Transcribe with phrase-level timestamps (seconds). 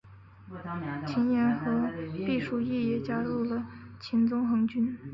[1.05, 1.91] 秦彦和
[2.25, 2.59] 毕师铎
[2.89, 3.67] 也加入了
[3.99, 4.97] 秦宗衡军。